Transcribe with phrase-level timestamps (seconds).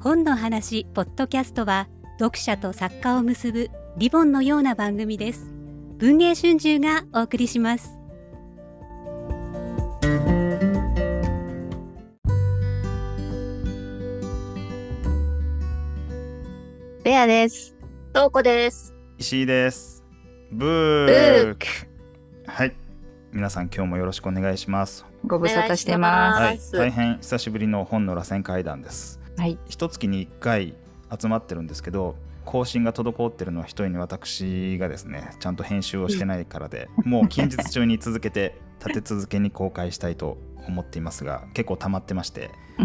[0.00, 1.88] 本の話ポッドキャストは
[2.18, 5.50] 読者と作家を結ぶリボンのような番組です
[5.98, 8.00] 文藝春秋がお送りします
[17.02, 17.74] ベアです。
[18.12, 18.94] トウコです。
[19.18, 20.04] 石井です。
[20.52, 21.66] ブーク。
[22.46, 22.74] はい。
[23.32, 25.06] 皆さん今日もよろしくお願いします。
[25.24, 26.42] ご無沙汰しておまはい。
[26.44, 29.19] 願いします大変久しぶりの本の螺旋階段です。
[29.40, 29.42] す。
[29.42, 29.58] はい。
[29.68, 30.74] 一月に一回
[31.18, 42.50] 集まってるんですけど、更新が滞ってるのは一重に私がですね、ちゃんと編集をしてないからで、もう近日中に続けて立て続けに公開したいと思っていますが、結構溜まってまして、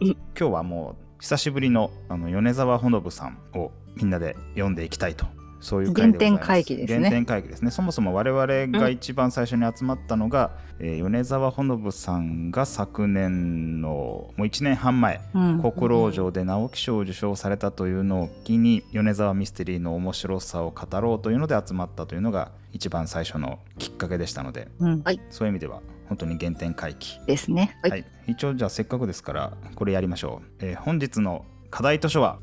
[0.00, 5.26] 今日はもう久しぶりのあの米沢ほのぶさんをみんなで読んでいきたいと
[5.62, 6.98] そういう原点回帰ですね。
[6.98, 7.70] 原点回帰ですね。
[7.70, 15.62] そもそも我々が一番最初に集まったのが、えー米沢ほのぶさんが昨年のもう1年半前うん。
[15.62, 25.04] 国老城で直木賞を受賞されたというのを機に米沢ミステリーの面白さを語ろうというので集まったというのが一番最初のきっかけでしたのでうん。
[25.30, 27.20] そういう意味では本当に原点回帰。
[27.26, 27.78] ですね。
[27.82, 27.90] はい。
[27.92, 32.38] はい、一応じゃあせっかくですからこれやりましょう、えー本日の課題図書は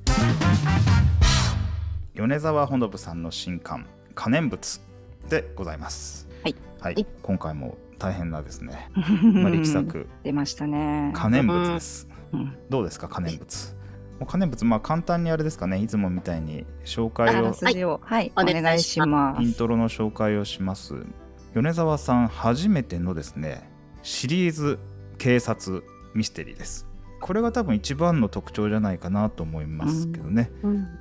[2.19, 4.81] 米沢ほのぶさんの新刊「可燃物」
[5.29, 6.27] でございます。
[6.43, 6.93] はい、はい。
[6.95, 7.07] はい。
[7.23, 8.89] 今回も大変なですね、
[9.33, 10.07] まあ、力作。
[10.23, 11.13] 出ましたね。
[11.15, 12.09] 可燃物です。
[12.33, 12.57] うん。
[12.69, 13.45] どうですか可燃物？
[14.19, 15.79] もう可燃物まあ簡単にあれですかね。
[15.79, 17.93] いつもみたいに紹介を。
[17.93, 19.41] を、はい、おお願いし願いします。
[19.41, 21.05] イントロの紹介をします。
[21.53, 23.71] 米沢さん初めてのですね
[24.03, 24.79] シリーズ
[25.17, 26.88] 警察ミステリーです
[27.19, 30.51] これが多分一番の特徴じゃないかなと思いますけどね、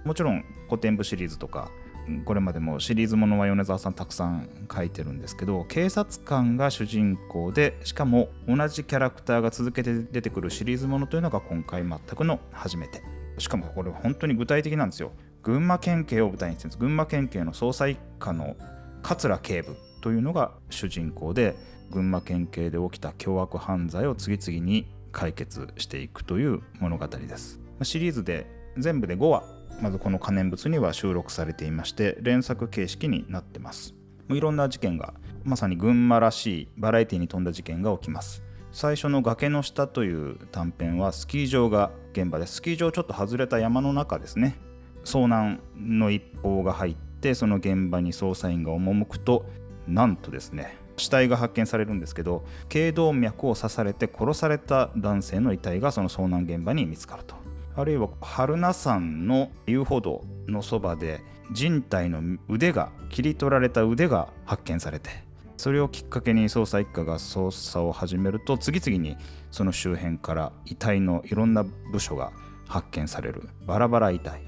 [0.04, 1.70] もちろん古典部シリーズとか
[2.08, 13.02] うんこれまでもシリーズものは米沢さんたくさん書いてるんですけど警察官が主人公でしかも同じキャラクターが続けて出てくるシリーズものというのが今回全くの初めて。
[13.38, 15.12] しかもこれ本当に具体的なんですよ。
[15.42, 16.78] 群馬県警を舞台にしてるんです。
[16.78, 18.56] 群馬県警の捜査一課の
[19.02, 21.54] 桂警部というのが主人公で
[21.90, 27.60] 群馬県警で起きた凶悪犯罪を次々に解決していくという物語です。
[27.82, 28.46] シリーズで
[28.76, 29.42] 全部で5話
[29.80, 33.94] まずこの可燃物には収録されていまして連作形式になってます。
[34.26, 35.14] もういろんな事件が
[35.44, 38.42] まさに群馬らしいバラエティに富んだ事件が起きます。
[38.72, 44.56] 最初の崖の下という短編はスキー場が現場でスキー場ちょっと外れた山の中ですね。
[45.04, 49.46] 遭難の一報が入ってその現場に捜査員が赴くと
[49.86, 57.36] なんとですね死体が発見されるんですけど頸動脈を刺されて殺された男性の遺体がその遭難現場に見つかると。
[57.76, 61.20] あるいは榛名山の遊歩道のそばで
[61.52, 65.10] 人体の腕が切り取られた腕が発見されて
[65.56, 69.16] それをきっかけに捜査一課が捜査を始めると次々に
[69.52, 72.32] その周辺から遺体のいろんな部署が
[72.66, 73.48] 発見される。
[73.66, 74.42] バラバラ遺体。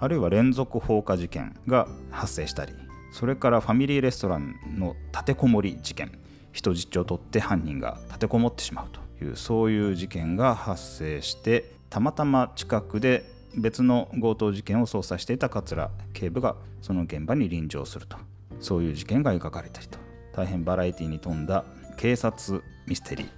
[0.00, 2.72] あるいは連続放火事件が発生したり
[3.10, 6.12] それからファミリーレストランの立てこもり事件。
[6.52, 13.24] 人質を取って犯人が立てこもってしまうというそういう事件が発生してたまたま近くで
[13.56, 18.16] 別の強盗事件を捜査していた桂警部がその現場に臨場すると。
[18.60, 19.98] そういう事件が描かれたりと。
[20.32, 21.64] 大変バラエティに富んだ
[21.96, 23.28] 警察ミステリー。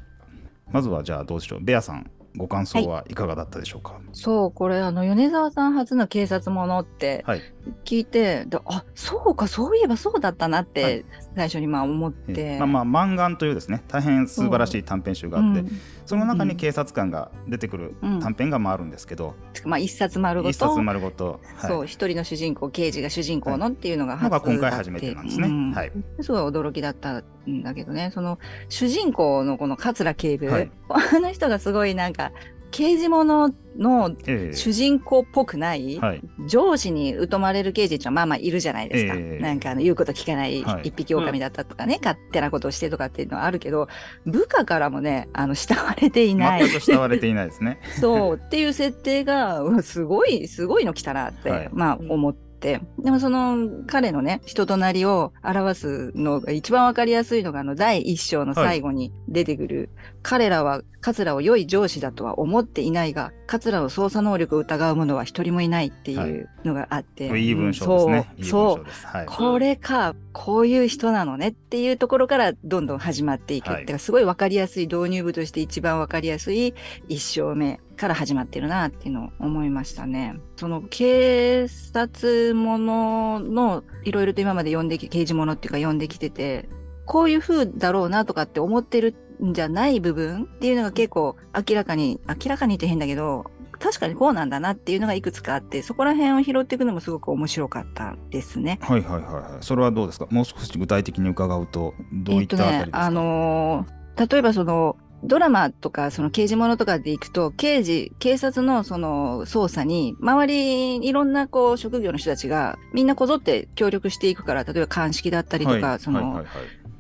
[0.71, 1.61] まずはじゃあどうでしょう。
[1.61, 2.11] ベアさん。
[2.37, 3.15] ご感想はい。
[3.15, 4.01] かがだったでしょうか？
[4.13, 7.41] そう、これ、あの、米沢さん初の警察ものってはい、
[7.85, 11.05] 聞いて、であ、そうか、そういえばそうだったなっはてい、
[11.35, 12.59] 最初にまあ思っえて。
[12.59, 15.81] まあまあ満願というですね大変素晴らしい短編集があって、うん。
[16.07, 20.51] その中に警察官が出てくる短編がまああるんですけど、まあ、一冊丸ごと。
[20.51, 21.71] 一冊丸ごと、はい。
[21.71, 25.49] そう、一人の主人公、刑事が主人公のっていうのが初のが今回初めてなんですね。
[25.49, 25.73] うん。
[25.73, 28.39] はい、すごい驚きだったんだけどね、その
[28.69, 30.71] 主人公のこの桂警部、はい。
[30.89, 32.33] あの人がすごいなんか、
[32.71, 39.15] 刑事物のええ主人公っぽくない、はい、上司に疎まれる刑事ってまあまあいるじゃないですか。
[39.15, 43.89] ええなんかあの言うこと聞かないはい一匹狼だったとかね、勝手なことをしてとかっていうのはあるけど、
[44.27, 46.69] 部下からもね、あの慕われていない。
[46.69, 47.81] 全く慕われていないですね。
[48.01, 52.51] そうっていう設定がすごいすごいの来たなって、はいまあ思って。
[52.99, 53.57] でもその
[53.87, 59.89] 彼のね人となりを表すのが一番わかりやすいのがあの第一章の最後に出てくる、
[60.23, 68.35] 彼らは桂を良い上司だとは思っていないが桂を捜査能力を疑う者は一人もいないっていうのがあって、いい文章ですね。
[68.37, 69.27] いいそう。
[69.27, 73.71] これか、こういう人なのねっていうところからどんどん始まっていく。
[73.71, 76.75] はいだからすごいわかりやすい導入部として一番わかりやすい
[77.09, 80.37] 一章目から始まってるなっていうのを思いましたね。
[80.57, 86.69] その警察もののいろいろと今まで読んでき、刑事ものっていうか読んできてて、
[87.07, 91.37] こういう風だろうなとかって思ってるんじゃない部分っていうのが結構
[91.69, 98.79] 明らかに、明らかにって変だけど、確かにこうなんだなっていうのがいくつかあってそこら辺を拾っていくのもすごく面白かったですね。
[98.83, 99.65] はいはいはいはい。
[99.65, 100.27] それはどうですか？
[100.31, 115.99] もう少し具体的に伺うとどういったあたりですか、えっとね、あのー例えばそのドラマとかその刑事ものとかで行くと刑事警察のその捜査に周りいろんなこう職業の人たちがみんなこぞって協力していくから例えば鑑識だったりとか、はい。
[116.01, 116.47] その、はいはいはい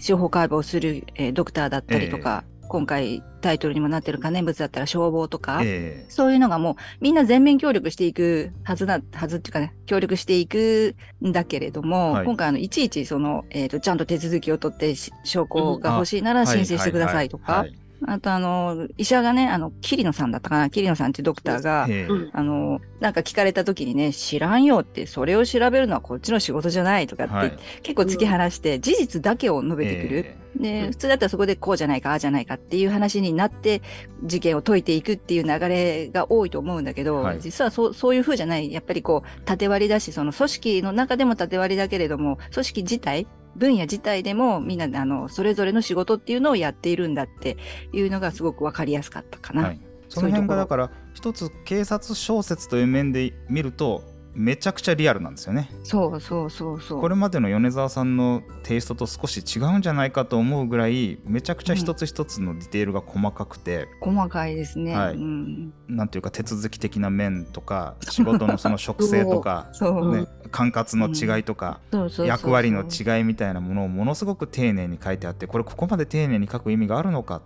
[0.00, 6.10] 司法解剖をする、えードクターだったりとか、今回タイトルにもなってる可燃物だったら消防とか、ええ。
[6.10, 10.94] そういうのがもうみんな全面協力していくはずな、はずっていうかね、協力していく
[11.24, 12.26] んだけれども、はい。
[12.26, 21.86] 今回あの、いちいちその、えっ、と、ちゃんと手続きを取ってし証拠が欲しいなら申請してくださいとか、はいはいあとあの、医者がね、あの、桐野さんだったかな、桐野さんっていうドクターが、
[22.32, 27.58] あの、なんか聞かれた時にね、知らんよって、それを調べるのはこっちの仕事じゃないとかって、はい。
[27.82, 30.18] 結構突き放して、事実だけを述べてくる。
[30.26, 33.82] えで、うん普通だったらそこでこうじゃないか、ああじゃないかっていう話になって、
[34.24, 37.40] 事件を解いていくっていう流れが多いと思うんだけど、はい。
[37.40, 43.26] 実はそうそういう風じゃない、やっぱりこう、縦割りだし、その組織の中でも縦割りだけれども、組織自体、
[43.56, 47.56] 分野自体でもみんな、あの、それぞれの仕事っていうのをやっているんだって
[47.92, 49.62] いうのがすごく分かりやすかったかな。
[49.62, 54.02] はい、その辺がだから一つ警察小説という面で見ると
[54.34, 55.70] めちゃくちゃリアルなんですよね。
[55.82, 57.00] そうそうそうそう。
[57.00, 64.94] これまでの米沢さんのテイストと少し違うんじゃないかと思うぐらいめちゃくちゃ一つ一つのディテールが細かくて、細かいですね。
[64.94, 65.14] はい。
[65.14, 72.26] うん、なんていうか手続き的な面とか仕事のその職性とか、 そう、ね、管轄の違いとか、そうそうそうそう。
[72.28, 77.42] 役割の違いみたいなものをものすごく丁寧に書いてあってこれここまで丁寧に書く意味があるのか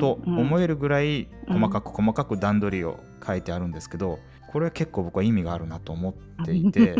[0.00, 4.18] と思ええるぐらい細かく細かく段取りを書いてあるんですけど
[4.52, 6.96] これ結構僕は意味があるなと思っていて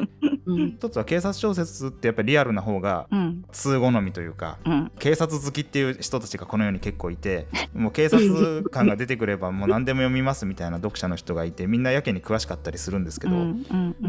[0.47, 0.71] うん。
[0.73, 3.45] 一つは警察小説ってやっぱりリアルな方がうん。
[3.53, 4.93] 通好みというかうん。
[4.99, 13.33] 警察好きっていう人たちがこの世に結構いて もう警察官が出てくればもう何でも読みますみたいな読者の人がいてみんなやけに詳しかったりするんですけど、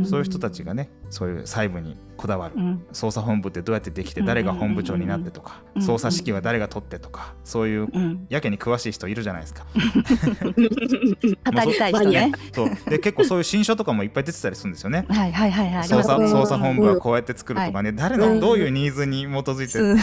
[0.05, 2.85] そういう人たちがねそういう細部にこだわる、うん。
[2.93, 8.25] 捜査本部ってどうやってできてうん誰が本部長になってとか、うん捜査指揮は誰が取ってとかそういううん。
[8.29, 9.65] やけに詳しい人いるじゃないですか。
[9.75, 9.81] 語
[10.55, 12.31] りたい人ね。
[12.53, 12.69] そう。
[12.89, 15.05] で結構そういう新書とかもいっぱい出てたりするんですよね。
[15.09, 15.83] はいはいはいはい。
[15.83, 19.95] 捜査うん捜査本部はこうやって作るとかね、誰のどういうニーズに基づいてす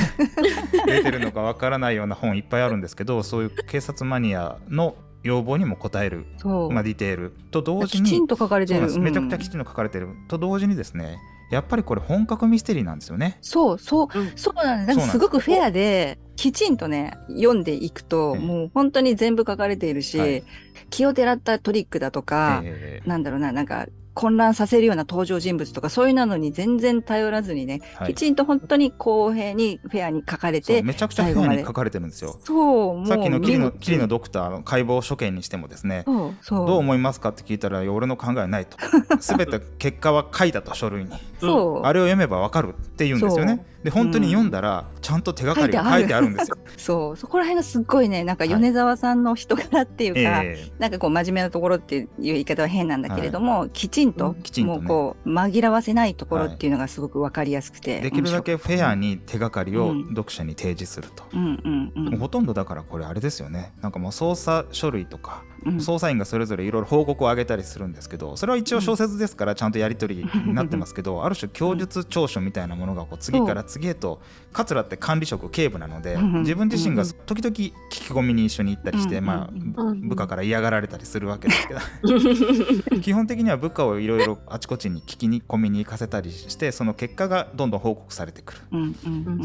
[0.87, 8.81] 出てるのかわからないような本いっぱいあるんですけどそういう警察マニアの要望にも応える、まあ、ディテールと同時にきちんと書かれてる。
[8.99, 10.09] めちゃくちゃうんきちんと書かれてる。
[10.29, 11.19] と同時にですね
[11.51, 13.39] やっぱりこれ本格ミステリーなんですよね。
[13.41, 14.33] そうそううん。
[14.37, 14.99] そうなんです。
[14.99, 15.11] なんです。
[15.11, 18.43] すごくフェアできちんとね読んでいくと、ええ。
[18.43, 20.45] もう本当に全部書かれているし、はい。
[20.91, 23.03] 気をてらったトリックだとか、え。
[23.05, 28.15] なんだろうななんか混乱させるような登場人物とかそういうのに全然頼らずにね、ーはい。
[28.15, 32.39] きちんと本当に公平にフェアに書かれてめちゃくちゃフェアに書かれてるんですよ。
[32.45, 38.77] そうもうさっきの桐野見桐野ドクターの解剖所見にしてもですねどう思いますかって聞いたら俺の考えはないと。
[39.21, 41.11] 全て結果は書いたと書類に。
[41.41, 41.87] そう。
[41.87, 43.65] あれを読めばわかるって言うんですよね。
[43.85, 46.57] で本当に読んだらちゃんと手がかりが書いてあるんですよ。
[46.79, 47.17] そう。
[47.17, 50.73] そこら辺がすっごいねなんか米沢さんの人柄っていうか、ええ。
[50.79, 60.09] なんかこう真面目なところっていう言い方は変なんだけれども、きちんと、うんもうこう紛らわせないところっていうのがすごくわかりやすくて、できるだけフェアに手がかりをうん。
[60.11, 61.25] 読者に提示すると。
[61.33, 63.73] うんうんほとんどだからこれあれですよね。
[63.81, 65.77] なんかもう捜査書類とかうん。
[65.77, 74.21] 捜査員がそれぞれいろいろ報告を上げたりするんですけどそれは一応小説ですからちゃんとやり取りになってますけどある種供述調書みたいなものがこう次から次へと
[74.53, 80.09] 桂って管理職警部なのでうん自分自身が時々聞き込みに一緒に行ったりしてうんまあうん。
[80.09, 81.81] 部下から嫌がられたりするわけですけど。
[83.01, 88.61] 基本的には部下をいろいろあちこちに聞きに込みに行かせたりしてその結果がどんどん報告されてくる。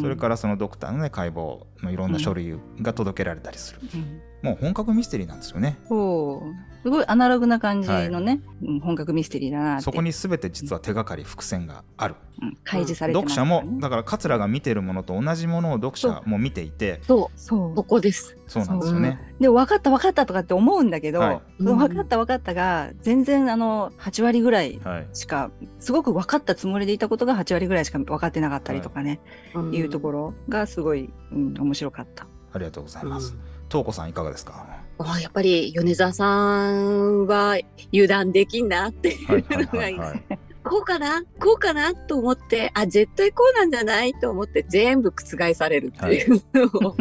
[0.02, 5.80] それからそのドクターのね解剖のいろんな書類が届けられたりする、うんもう本格ミステリーなんですよね。
[5.88, 6.76] そう。
[6.84, 9.84] すごいアナログな感じのね、うん本格ミステリーだなって。
[9.84, 12.16] そこに全て実は手がかり伏線がある。
[12.40, 12.58] うん。
[12.64, 17.02] 開示されてます読者もだから桂が見てるものと同じものを読者も見ていて。
[17.08, 17.74] そう、そう。
[17.74, 18.38] ここです。
[18.46, 19.20] そうなんですよね。
[19.40, 21.64] で分かった分かったとかって思うんだけど、はい。
[21.64, 25.08] 分かった分かったが全然あの8割ぐらいはい。
[25.14, 25.50] しか
[25.80, 29.22] すごく分かったつもりでいたことが8割ぐらいしか分かってなかったりとかね、
[29.56, 29.74] うん。
[29.74, 32.28] い、うところがすごい、うん、面白かった。
[32.54, 33.34] ありがとうございます。
[33.34, 34.66] うん東子さんいかがですか？
[34.98, 37.58] あやっぱり米沢さんは
[37.92, 40.24] 油断できんなっていはいうはいのがいいはいはい。
[40.64, 41.22] こうかな？
[41.40, 41.94] こうかな？
[41.94, 44.14] と思ってあ絶対こうなんじゃない？
[44.14, 46.96] と思って全部覆されるっていうのを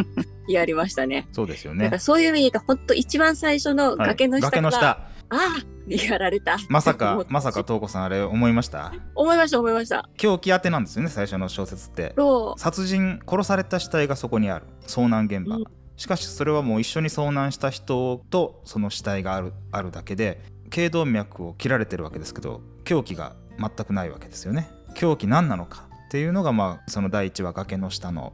[0.49, 1.29] やりましたね。
[1.33, 1.85] そうですよね。
[1.85, 4.87] だからそういう意味で言うと本当一番最初のはい崖の下から、崖の下。
[4.91, 5.41] ああ
[5.89, 6.59] やられた。
[6.69, 8.93] まさかまさか東子さんあれ思いました？
[9.15, 10.09] 思いました思いました。
[10.19, 12.13] 狂気当てなんですよね最初の小説って。
[12.17, 14.67] そ殺人殺された死体がそこにある。
[14.87, 15.65] 遭難現場、うん
[15.97, 24.69] しかしそれはもう一緒に遭難した人とその死体があるあるだけで頸動脈を切られてるわけですけど凶器が全くないわけですよね。
[24.95, 28.33] 凶器何なのかっていうのがまあその第1話崖の下の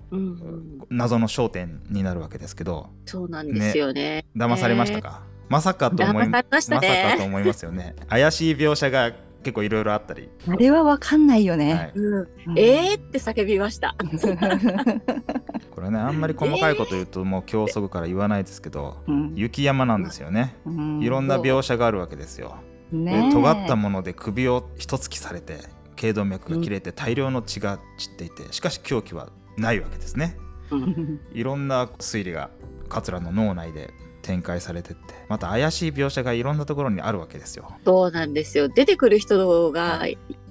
[0.90, 2.90] 謎の焦点になるわけですけど。
[3.07, 4.25] そうなんですよね。
[4.37, 6.88] 騙されましたか、まさかと思い騙されましたね。
[6.88, 7.95] まさかと思いますよね。
[8.09, 9.12] 怪しい描写が
[9.43, 11.75] 結構いろいろあったり、あれはわかんないよね。
[11.75, 12.59] はい、うん、うん。
[12.59, 13.97] えーって叫びました。
[15.80, 19.32] これねあんまり細かいこと言うともう競争から言わないですけどうん。
[19.34, 20.54] 雪山なんですよね。
[20.66, 21.00] うん。
[21.02, 22.56] いろんな描写があるわけですよ。
[22.92, 23.28] でね。
[23.30, 25.60] え尖ったもので首を一突きされて
[25.96, 30.37] 頸動脈が切れて大量の血が散っていてしかし凶器はないわけですね。
[30.70, 31.20] うん。
[31.32, 32.50] いろんな推理が
[32.90, 37.72] 桂の脳内で展開されてってまた怪しい描写がいろんなところにあるわけですよ。
[37.87, 38.68] そうなんですよ。
[38.68, 40.02] 出てくる人が、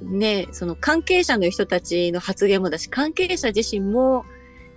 [0.02, 4.26] ね、その関係者の人たちの発言もだし、関係者自身も、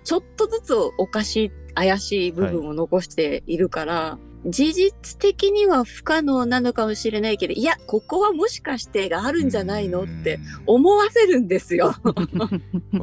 [0.05, 10.03] ちょっとずつおかしい、怪しい部分を残しているから、事実的には不可能なのかもしれないけど、いや、ここはもしかしてがあるんじゃないの？
[10.03, 11.95] ってうん思わせるんですよ。
[12.03, 12.13] こ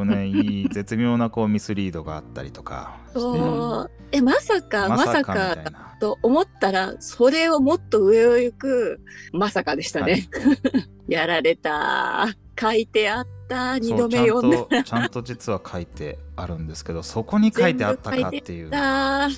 [0.01, 9.01] うねいい絶妙なこうミスリードがあったりとかそうえ、まさか、まさかみたいなと思ったら、それをもっと上を行く、
[9.33, 10.27] まさかでしたね。
[11.07, 12.27] やられた。
[12.59, 13.79] 書いてあった。
[13.79, 19.27] 二度目読んだちゃんとちゃんと実は書いてあるんですけどそこに書いてあったかっていうた。
[19.29, 19.31] い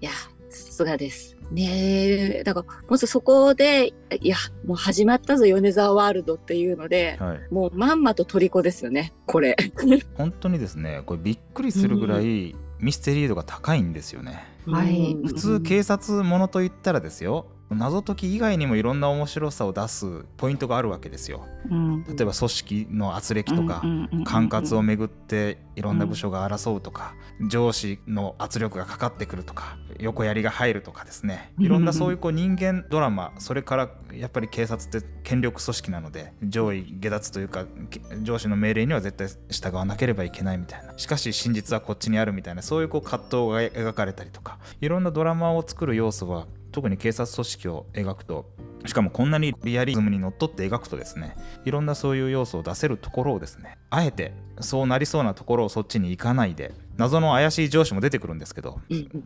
[0.00, 0.10] や、
[0.56, 1.36] さすがです。
[1.50, 9.56] ねえ、だから、もしそこで、いや、もう始まったぞ、米沢ワールドっていうので、はい、もうまんまと虜ですよね、これ。
[10.16, 15.12] 本当にですねこれびっくりするぐらいミステリー度が高いんですよね、はい。
[15.12, 15.26] うん。
[15.26, 21.46] 普通警察ものと言ったらですよ謎解き以外にもいろんな面白さを出すポイントがあるわけですよ。
[21.70, 22.04] うん。
[22.04, 23.82] 例えば組織の圧力とか、
[24.24, 27.14] 管轄をめぐっていろんな部署が争うとか、
[27.48, 31.52] 上司の圧力がかかってくるとか横やりが入るとかですね。
[31.58, 40.96] いろんなそういうこう人間ドラマそれからやっぱり警察って権力組織なので上位下脱というかけ上司の命令には絶対従わなければいけないみたいな。
[40.96, 48.50] しかし真実はこっちにあるみたいなそういうこう葛藤が描かれたりとかいろんなドラマを作る要素は特に警察組織を描くと
[48.84, 58.80] しかもこんなにリアリズムにのっとって描くとですねいろんなそういう要素を出せるところをですねあえてそうなりそうなところをそっちに行かないで謎の怪しい上司も出てくるんですけど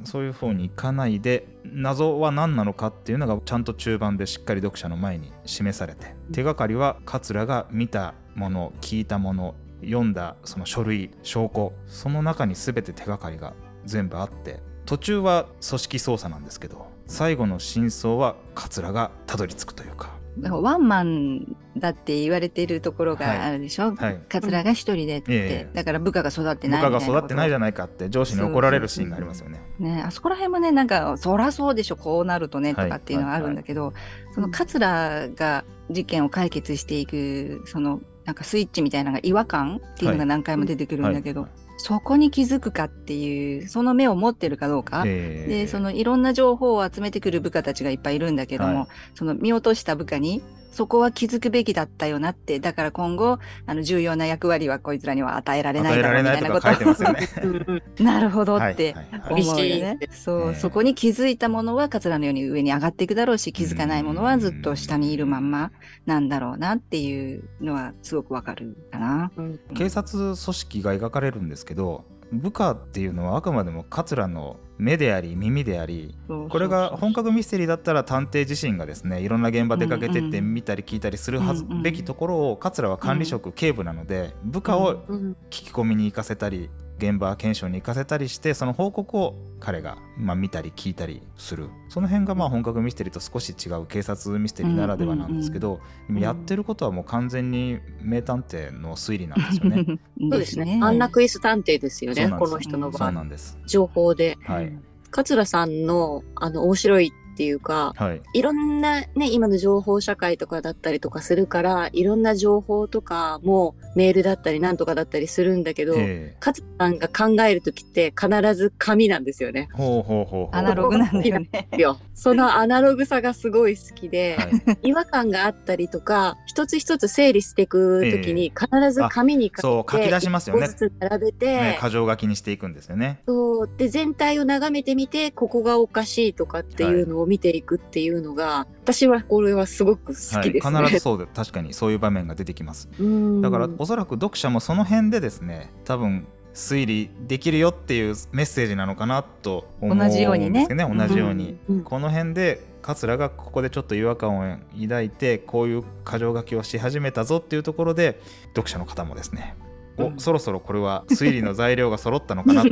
[0.04, 13.54] そういう方に行かないで謎は何なのかっていうのがちゃんと中盤でしっかり読者の前に示されて手がかりは桂が見たもの聞いたもの読んだその書類証拠その中に全て手がかりが
[13.86, 20.16] 全部あって途中は組織捜査なんですけど最後の真相は桂がたどり着くというか。
[20.40, 24.20] ワンマンだって言われてるところがあるでしょ、はい。
[24.28, 29.60] 桂が一人でって、ええだから部下が育って部ない下が育ってないじゃゃないかって上司に怒られるシーンがありますよね。
[29.80, 32.90] ねあそこら辺もねなんかそらそうでしょこうなるとねとはい。
[32.90, 33.92] かっていうのはあるんだけど、
[34.34, 45.48] その桂が事件を解決していくそのなんかスイッチみたいなのが違和感っていうのが何回も出てくるんだけど、はいそこに気づくかっていうその目を持ってるかどうか、ええ。
[45.48, 48.88] でそのいろんな情報を集めてくる部下たちがいっぱいいるんだけども、はい。
[49.14, 50.42] その見落とした部下に
[50.78, 57.82] そこは気づくべきだったよなってだから今後あの重要な役割はこいつらには与えられないだろうみたいなこととか書いてますよね。
[57.98, 58.94] なるほどはいって
[59.28, 59.98] 思うよね。
[60.12, 65.72] そう、ええそこに気づいたものは桂のように上に上がっていくだろうし気づかないものはずっと下にいるまんま
[66.06, 69.32] なんだろうなっていうのはすごくわかるかな。
[69.36, 85.36] うん警察組織が描かれるんですけど部下っていうのはあくまでも桂の目であり耳でありこれが本格ミステリーだったら探偵自身がですねいろんな現場出かけてって見たり聞いたりするはず、べきところを桂は管理職、警部なので部下をうん。
[85.50, 99.98] 聞き込みに行かせたり現場検証に行かせたりしてその報告を彼が、まあ、見たり聞いたりするその辺がまあ本格ミステリーと少し違う警察ミステリーならではなんですけど、んうんやってることはもう完全に名探偵の推理なんですよね。
[100.18, 100.80] そうですね。
[100.82, 103.12] アンナクイス探偵ですよね、この人のそう場合。
[103.12, 103.58] なんです。
[103.66, 104.36] 情報で。
[104.42, 104.76] はい、
[105.10, 116.36] 桂さんの、あの、面白いっていうか、はい、いろんなね、今の情報社会とかだったりとかするから、いろんな情報とかもメールだったりなんとかだったりするんだけど、ええ。
[116.40, 119.68] 桂さんが考えるときって必ず紙なんですよね。
[119.72, 120.56] ほうほうほうほう。
[120.56, 121.68] アナログなんだよね。
[122.14, 124.88] そのアナログさがすごい好きで、はい。
[124.88, 130.68] 違和感があったりとか、一つ一つ整理していくときに必ず紙に書いて、そう書き出しますよね。
[130.98, 133.20] 並べて、ね、箇条書きにしていくんですよね。
[133.28, 133.70] そう。
[133.76, 140.78] で全体を眺めてみてここがおかしいとかっていうのを見ていくっていうのが、私はこれはすごく好はい、きですね。
[140.80, 142.88] 必ずそうで確かにそういう場面が出てきます。
[142.98, 143.40] うん。
[143.40, 150.66] だからおそらく読者もその辺でですね多分推理できるよっていうメッセージなのかなと思うん同ですよじようにね。
[150.66, 151.80] ね同じように、うん。
[151.82, 159.56] この辺で桂がここでちょっと違和感を抱いてこういう箇条書きをし始めたぞっていうところで読者の方もですね
[159.98, 160.18] おうん。
[160.18, 162.70] そろそろこれは推理の材料が揃ったのかなと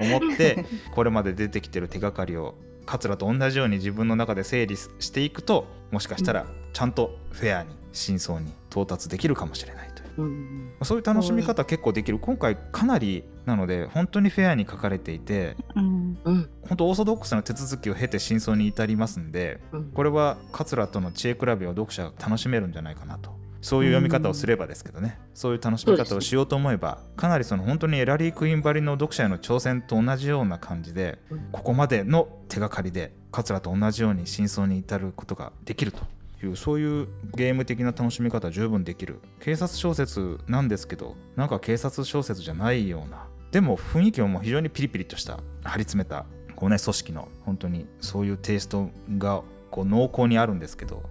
[0.00, 2.54] 思って これまで出てきてる手がかりを
[2.86, 10.22] 桂と同じように自分の中で整理していくともしかしたらちゃんとフェアに真相に到達できるかもしれないという。
[10.22, 12.18] うんそういう楽しみ方結構できる。
[12.18, 16.18] 今回かなりなので本当にフェアに書かれていてうん。
[16.24, 16.50] うん。
[16.68, 19.84] 本当オーソドックスな手続きを経て真相に至りますんでうん。
[19.92, 23.30] これは桂との知恵比べを読者が楽しめるんじゃないかなと
[23.62, 31.18] そういう読み方をすればですけどね、そういう楽しみ方をしようと思えば、かなりその本当にエラリー・クイーンばりの読者への挑戦と同じような感じで、
[31.52, 36.04] ここまでの手がかりで桂と同じように真相に至ることができると
[36.46, 46.26] いうそういうゲーム的な楽しみ方十分できる警察小説なんですけどなんか警察小説じゃないようなでも雰囲気も非常にピリピリとした張り詰めた
[46.56, 51.02] こう、ね、組織の本当にそういうテイストがこう濃厚にあるんですけど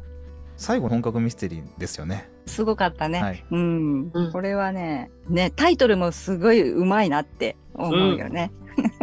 [0.57, 2.29] 最後本格ミステリーですよね。
[2.45, 3.21] すごかったね。
[3.21, 8.51] はいうん、うんこれはね、ね、タイトルもすごいうまいなって思うよね。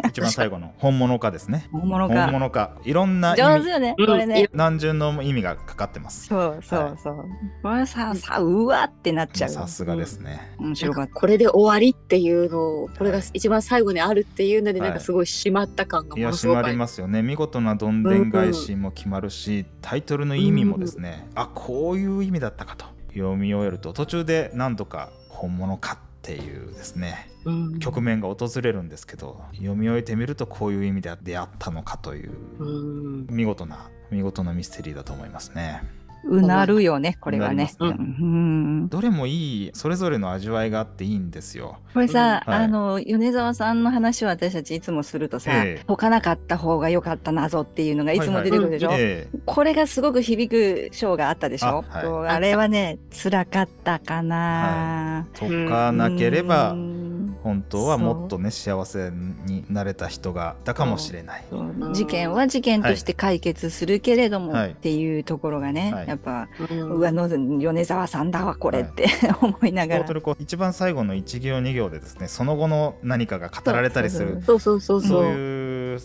[0.08, 1.68] 一番最後の本物かですね。
[1.72, 2.28] 本物本か。
[2.32, 4.48] 物かいろんな上手よね、うんこれね。
[4.52, 6.26] 何重の意味がかかってます。
[6.26, 7.24] そうそうそう。
[7.62, 9.54] これさ、さ、うわってなっちゃうよ。
[9.54, 10.54] さすがですね。
[10.58, 11.14] 面白かった。
[11.14, 35.82] これで終わりっていうのをこれが一番最後にあるっていうのではいなんかすごい締まった感がいやものすごくあり締まりますよね見事などんでん返しも決まるし、タイトルの意味もですね、あこういう意味だったかと読み終えると途中で何度か本物かっていうですねうん局面が訪れるんですけど読み終えてみるとこういう意味で出会ったのかといううん見事な見事なミステリーだと思いますね。
[36.24, 37.72] うなるよね、これはね。
[37.78, 38.88] うん。
[38.88, 41.78] どれもいいそれぞれの味わいがあっていいんですよ。
[41.94, 42.64] これさ、うんはい。
[42.64, 45.84] あの、米沢さんの話を私たちいつもするとさ、ええ。
[45.86, 51.84] 解かなかった方が良かった謎っていうのがいつも出てくるでしょ、えこれがすごく響く章があったでしょ？
[51.90, 52.28] あはい。
[52.28, 56.97] あれはね、辛かったかな、え解かなければうん
[57.42, 61.44] 本当はもっとね幸せになれた人がいたかもしれない。
[61.92, 64.70] 事件は事件として解決するけれども、はい。
[64.72, 66.08] っていうところがね、はい。
[66.08, 66.80] やっぱ、うん。
[66.90, 69.06] うわの米沢さんだわこれって、
[69.40, 70.00] 思いながら。
[70.00, 74.42] 本当にこう一番最後の1行2行でですねその後の何かが語られたりする。
[74.44, 75.22] そうそうそうそそう。
[75.22, 75.57] ういう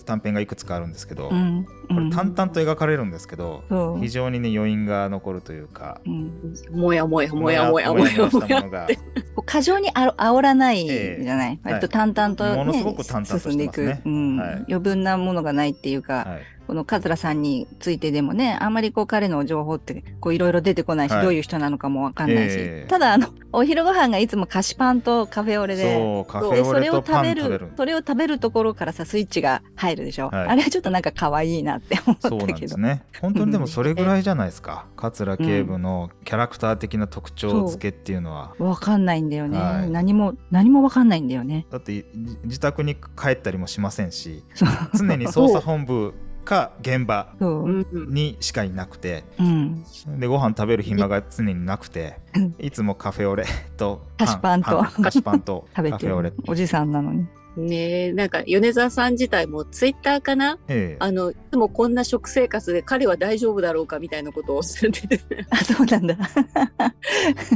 [0.05, 3.99] 短編がいくつかあるんですけど、うんこれ淡々と描かれるんですけど、そう。
[3.99, 6.55] 非常にね余韻が残るというかうん。
[6.71, 8.87] もやもやもやもやもやもや
[9.45, 21.23] 過剰にあ煽らないええじゃない、はい割と淡々と、ねものすごく淡々としてますね進んでいく、うんはい余分なものがないっていうか、はいこの桂さんについてでもね、あんまりこう彼の情報ってこういろいろ出てこないし、はい。
[21.23, 22.89] どういう人なのかもわかんないし、ええ。
[22.89, 25.93] ただあの、お昼ご飯がいつも菓子パンとカフェオレで、
[26.31, 30.29] それを食べるる、それを食べるところからさ、スイッチが入るでしょ。
[30.29, 30.47] はい。
[30.49, 32.59] あれはちょっとなんか可愛いなって思ったけど。
[32.59, 33.03] ですね。
[33.21, 38.55] 本当にでもそれぐらいじゃないですか、桂警部のキャラクター的な特徴付けっていうのは。
[38.59, 39.89] わかんないんだよね、はい。
[39.89, 41.65] 何も、何もわかんないんだよね。
[41.69, 42.05] だってじ
[42.43, 44.69] 自宅に帰ったりもしませんしそう。
[44.93, 47.33] 常に捜査本部か現場
[47.93, 49.83] にしかいなくてうん。
[50.19, 53.45] でご飯食べる暇が常になくてうんいつもカフェオレ
[53.77, 56.33] と菓子パンと菓子パンと 食べてるカフェオレ。
[56.47, 57.25] おじさんなのに。
[57.55, 60.57] ねえなんか米沢さん自体もツイッターかな？
[60.67, 66.17] ええあのいつもこんな食生活で彼は大丈夫だろうかみたいなことをおっしゃっててあ、そうなんだ。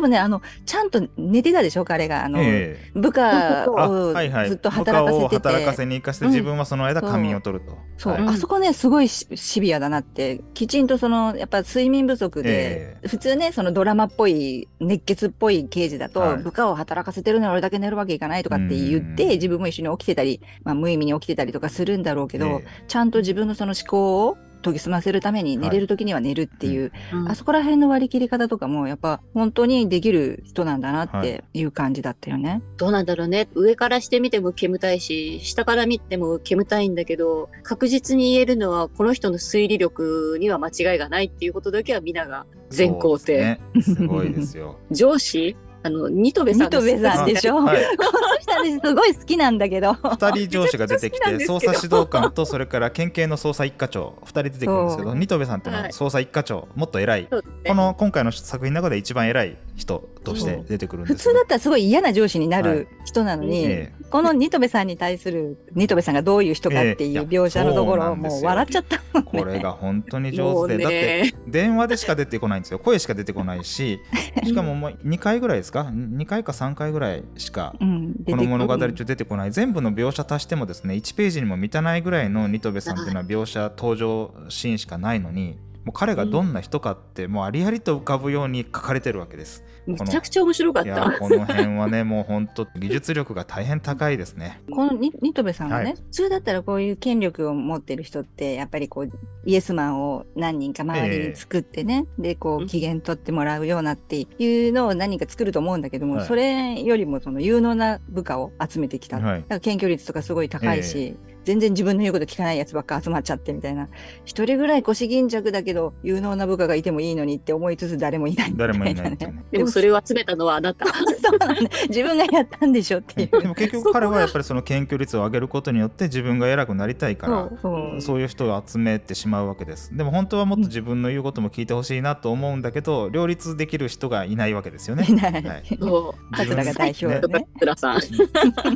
[0.00, 2.24] でもね、あの、ちゃんと寝てたでしょ、彼が。
[2.24, 2.98] あの、ええ。
[2.98, 4.14] 部下あを
[4.46, 5.36] ずっと働かせてて。
[5.36, 16.36] 部下を働かせに行かせてうん自分はその間仮眠を取ると、そう、はいあそこね、すごいシシビアだなって、きちんとその、やっぱ睡眠不足で、え普通ね、そのドラマっぽい、熱血っぽい刑事だと、はい。
[16.38, 19.28] 部下を働かせてるのに俺だけ寝るわけいかないとかって言って、うん。
[19.30, 22.66] 自分も一緒に起きてたり、まあ無意味に起きてたりとかするんだろうけど、え。
[22.88, 26.92] ちゃんと自分のその思考を研ぎ澄ませるために寝れる時には寝るっていう、
[27.28, 32.62] あそこら辺の割り切り方とかも、やっぱ本当にできる人なんだなっていう感じだったよね。
[32.76, 33.48] どうなんだろうね。
[33.54, 43.96] 上からしてみても煙たいし下から見ても煙たいんだけど確実に言えるのはこの人の推理力には間違いがないっていうことだけは皆が全肯定、すね。
[43.96, 44.78] すごいですよ。
[44.90, 45.56] 上司？
[45.82, 47.84] あのニトベさんニトベさんでしょ、 はい。
[47.96, 49.94] この人私すごい好きなんだけど。
[49.94, 54.14] 二人上司が出てきて捜査指導官とそれから県警の捜査一課長。
[54.24, 56.68] 二人出てくるんですけどニトベさんってのははい捜査一課長。
[56.74, 57.28] もっと偉いね
[57.66, 62.72] この今回の作品の中で一番偉い人として出てくるん普ですよ通だったらすごい嫌な上司になはい。
[62.74, 69.22] る人なのに、えこのニトベさんに対する、ニトベさんがどういう人かっていう描写のところもう笑っちゃったね。
[69.24, 72.78] これが本当に上手で、だってね電話でしか出てこないんですよ。
[72.78, 73.98] 声しか出てこないし
[74.44, 79.52] しかももう2回ぐらいですですか？2回か3回ぐらいしかうん、この物語中出てこない。
[79.52, 89.64] 全部の描写足してもですね1ページにも満たないぐらいのニトベさんっていうのは描写登場シーンしかないのにもう彼がどんな人かってもうありありと浮かぶように書かれてるわけです。
[89.86, 91.18] めちゃくちゃ面白かった。
[91.18, 94.60] この辺はね もう本当技術力が大変高いですね。
[94.70, 95.94] このニニトベさんはね、はい。
[95.94, 99.10] 普通だったらこういう権力を持ってる人ってやっぱりこう
[99.46, 102.66] イエスマンを何人か周りに作ってね、でこううん。
[102.66, 106.26] 機嫌取ってもらうようなっていうのを何人か作ると思うんだけども、はい。
[106.26, 109.40] それよりもその有能な部下を集めてきた、はい。
[109.40, 111.16] だから検挙率とかすごい高いし、
[111.50, 113.88] 全然自分の言うこと聞かないやつばっか集まっちゃってみたいな
[114.24, 119.18] 一人ぐらい腰巾着だけど有能な部下がいてもいいのにって思いつつ誰もいないみたいな誰もいない。
[119.50, 120.86] でもそれを集めたのはあなた。
[120.86, 123.40] そうなんだ自分がやったんでしょっていう。
[123.42, 135.32] でも結局彼はやっぱりその検挙率を上げることによって自分が偉くなりたいからそうそういう人を集めてしまうわけですでも本当はもっと自分の言うことも聞いてほしいなと思うんだけど両立できる人がいないわけですよねいない。
[135.42, 137.48] はいそう桂が代表ねね。
[137.54, 138.00] 桂さん。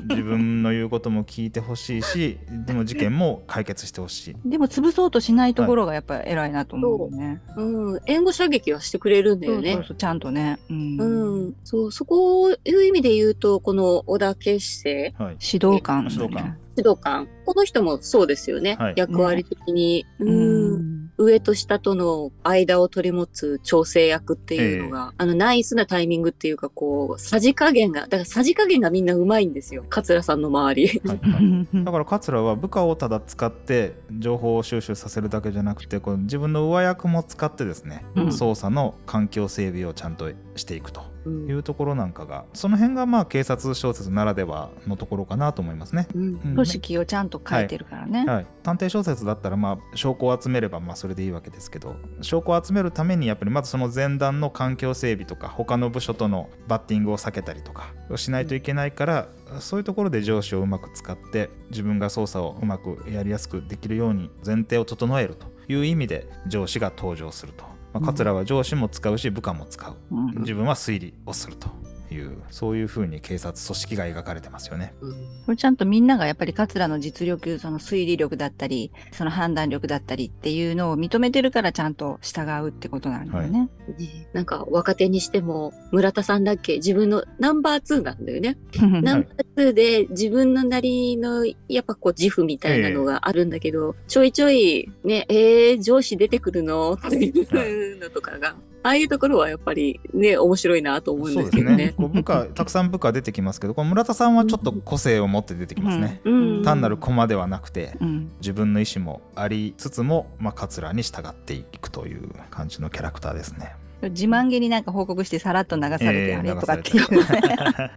[0.09, 7.43] 自分の言うことも聞いてほしいしでも事件も解決してほしいでも潰そうとしないところがやっぱり偉いなと思うよね。
[7.57, 8.01] うん。
[8.07, 9.89] 援護射撃はしてくれるんだよねそうそう。
[9.89, 10.59] そうちゃんとね。
[10.71, 11.57] うんうん。
[11.65, 17.29] そう、そこいう意味で言うと、この小田圭生はい指導官、指導官指導官。
[17.45, 18.77] この人もそうですよね。
[18.79, 20.07] はい役割的に。
[20.19, 21.04] ううん。
[21.19, 21.25] ん。
[21.25, 29.85] 上と下との間を取り持つ調整役っていうのが、あの、ナイスなタイミングっていうか、こう、さじ加減が、だからさじ加減がみんなうまいんですよ。
[29.89, 31.01] 桂さんの周り。
[31.05, 46.09] はいはいだから桂は部下をただ使って情報を収集させるだけじゃなくてこう自分の上役も使ってですね、うん捜査の環境整備をちゃんとしていくとうんいうところなんかがその辺がまあ警察小説ならではのところかなと思いますね。
[46.15, 48.25] うんうん組織をちゃんと書いてるからね。
[48.25, 59.29] はい、探偵小説だったらまあ証拠を集めればまあそれでいいわけですけど証拠を集めるためにやっぱりまずその前段の環境整備とか他の部署とのバッティングを避けたりとかをしないといけないから、
[59.61, 69.95] そういうところで上司をうまく使って自分が捜査をうまくやりやすくできるように前提を整えるという意味で上司が登場すると、まあ、桂は上司も使うし部下も使う。
[70.11, 70.27] うん。
[70.39, 71.69] 自分は推理をすると
[72.11, 74.95] いうそういうふうに警察組織が描かれてますよね。
[75.01, 83.69] うんこれちゃんとみんながやっぱり桂の実力、その推理力だったり、その判断力だったりっていうのを認めてるからちゃんと従うってことなんだよね。
[83.99, 88.57] ねなんか若手にしても村田さんだっけ自分のナンバー2なんだよね。
[89.03, 96.95] ナンバー2で自分のなりのやっぱこう自負みたいなのがあるんだけど、ちょいちょいね、えー、上司出てくるの？
[96.95, 101.95] っていうのとかが、ああいうところはやっぱりね、面白いなと思うんですけどね。
[101.97, 106.21] こう部下たくさん部下出てきますけどこの村田さんはちょっと個性を持って出てきますね。
[106.25, 113.75] うん単なる駒ではなくてうん自分の意思もありつつも、まあ、桂に従っていくという感じのキャラクターですね。
[114.11, 117.19] 自慢げになんか報告してさらっと流されて、えーあれとかっていうね。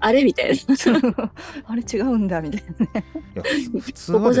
[0.00, 0.56] あれみたいな。
[1.66, 3.04] あれ違うんだみたいなね。
[3.80, 4.32] 普通は。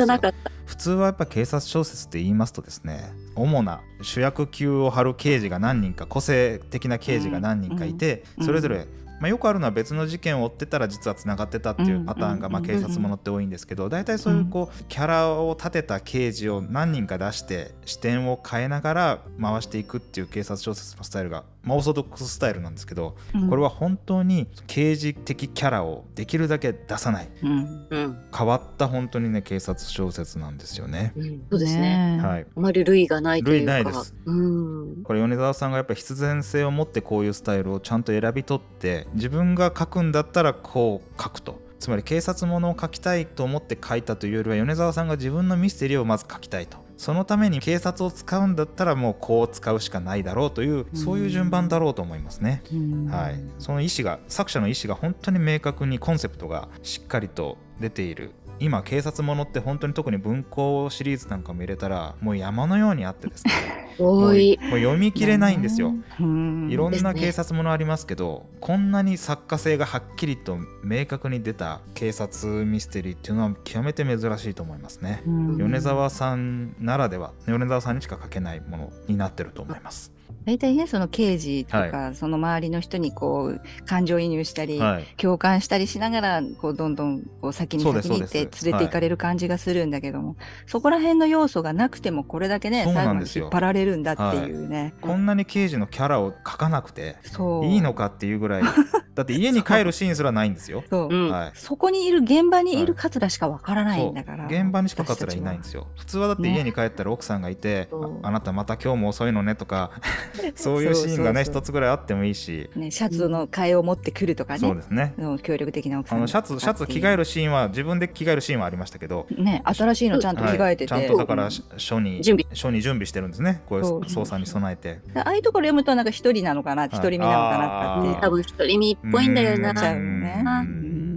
[0.66, 8.86] 普通はやっぱ警察小説って言いますとですね主な主役級を張る刑事が何人か個性的な刑事が何人かいて、うんそれぞれ、
[9.22, 12.52] まあ、よくあるのは別の事件を追ってたら実はつながってたっていうパターンが、うん。
[12.54, 23.16] まあ、警察ものって多いんですけど大体そういうこうキャラを立てた刑事を何人か出して視点を変えながら回していくっていう警察小説のスタイルが、まあ、オーソドックススタイルなんですけど
[23.48, 28.18] これは本当に刑事的キャラをできるだけ出さないうん、うん。
[28.36, 31.12] 変わった本当にね警察小説なんですよね。
[31.16, 32.16] うんそうですね。
[32.16, 33.72] ねはいあまり類がないというか。
[33.78, 35.02] 類ないですうん。
[35.04, 52.62] これ米沢さんがやっぱり必然性を持ってこういうスタイルをちゃんと選び取って自分が書くんだったらこう書くとつまり警察ものを書きたいと思って書いたというよりは米沢さんが自分のミステリーをまず書きたいとそのために警察を使うんだったらもうこう使うしかないだろうというそういう順番だろうと思いますね。
[52.72, 53.06] うん。
[53.10, 63.52] はい、その意思が作者の意思が本当に明確にコンセプトがしっかりと出ている今警察ものって本当に特に文庫シリーズなんかも入れたらもう山のようにあってですね
[63.98, 64.58] 多い。
[64.62, 65.94] もう読み切れないんですよ。
[66.20, 75.22] うんいろんな警察ものありますけど、こんなに作家性がはっきりと明確に出た警察ミステリーっていうのは極めて珍しいと思いますね。
[75.26, 80.11] うん米沢さんならでは米沢さんにしか書けないものになってると思います。
[80.44, 94.94] 大体ねその刑事とか、はその周りの人にこう感情移入したり、はい、共感したりしながらこうどんどんこう先に先に行って連れて行かれる感じがするんだけども、そこら辺の要素がなくてもこれだけね最後引っ張られるんだっていうね。
[95.00, 97.16] こんなに刑事のキャラを書かなくて
[97.64, 98.62] いいのかっていうぐらい。
[99.14, 100.82] だって家に帰るシーンすらないんですよ。
[100.88, 101.50] そはい。
[101.54, 103.02] そこにいる現場にいるはい。
[103.02, 105.88] 桂しかわからないんだから、現場にしか桂いないんですよ。
[105.98, 106.54] 普通はだってね。
[106.54, 108.20] 家に帰ったら奥さんがいて、そう。
[108.22, 109.90] ああなたまた今日も遅いのねとか
[110.54, 112.68] そういうシーンがね一つぐらいあってもいいし。
[112.76, 114.58] ね、シャツの替えを持ってくるとかね。
[114.58, 115.14] そうですね。
[115.18, 116.18] うん協力的な奥さん。
[116.18, 119.26] あのシャツシャツ着替えるシーンは自分で着替えるシーンはありましたけど。
[119.36, 122.46] ね新しいのちゃんと着替えてて、はいちゃんとだからし書に準備。
[122.54, 123.62] 書に準備してるんですね。
[123.66, 125.00] こういう操作に備えて。
[125.14, 128.20] ああいうところ読むとなんか一人なのかな一人身なのかなって。
[128.20, 129.72] 多分独り身っぽいんだよな。
[129.72, 130.44] なっちゃうよね。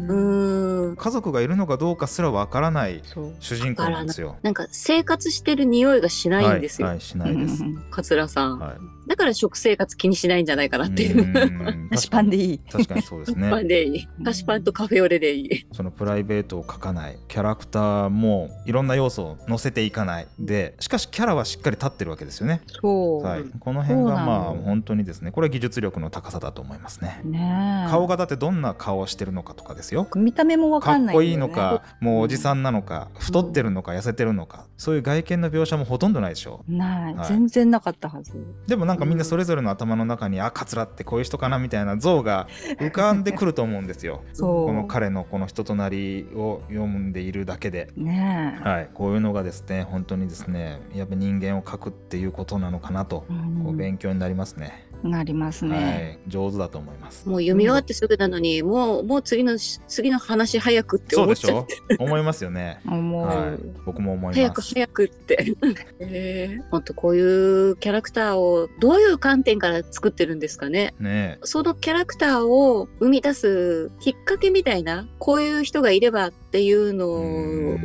[0.07, 0.95] うん。
[0.95, 3.01] 家族がいるのかどうかすらわからない。
[3.39, 4.37] 主人公なんですよ。
[4.43, 6.87] なんか生活してる匂いがしないんですよ。
[6.87, 11.23] はい、はい、しないです、桂さん、はいだから食生活気にしないんじゃないかなっていう。
[11.23, 11.89] うん。
[11.91, 12.59] 菓子パンでいい。
[12.59, 14.07] 確かにそうです菓子パンねでいい。
[14.23, 15.67] 菓子パンとカフェオレでいい。
[15.71, 17.17] そのプライベートを書かない。
[17.27, 20.27] キャラクターもいろんな要素を載せていかない。
[20.39, 23.23] でしかしキャラはしっかり立ってるわけですよね、そう。
[23.23, 25.31] はい、この辺がまあ本当にですね。
[25.31, 27.21] これは技術力の高さだと思いますね。
[27.23, 27.85] ね。
[27.87, 30.07] え顔がだってどんな顔をしてるのかとかですよ。
[30.15, 36.63] 見た目もわかかんないね、っこいいのかもうおじさんなのか太ってるのか痩せてるのかそういう外見の描写もほとんどないでしょ。
[36.67, 37.27] ない、はい。
[37.27, 38.33] 全然なかったはず。
[38.67, 42.47] でもなんかみんなそれぞれの頭の中にあ桂ってこういう人かなみたいな像が
[42.79, 44.23] 浮かんでくると思うんですよ。
[44.39, 47.89] この彼のこの人となりを読んでいるだけで。
[47.95, 48.69] ねえ。
[48.69, 55.75] はい、こういうのがですね本当にですねやっぱ人間を描くっていうことなのかなと、うんこう勉強になりますね、なりますね。
[55.75, 57.27] はい、上手だと思います。
[57.27, 61.99] もう読み終わってすぐなのに、もう、もう次の、次の話早くってそう思っちゃっでしょ？
[62.03, 62.79] 思いますよね。
[62.87, 63.25] 思う。
[63.25, 63.59] はい。
[63.85, 64.73] 僕も思い早くます。
[64.73, 65.53] 早くって。
[65.99, 70.93] えー、ほんとこういうキャラクターをどういう観点から作ってるんですかね？
[70.99, 77.77] ねそのキャラクターを生み出すきっかけみたいな、こういう人がいればっていうのを、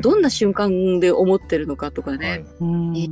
[0.00, 2.44] どんな瞬間で思ってるのかとかね。
[2.60, 2.92] うん。
[2.92, 3.08] ね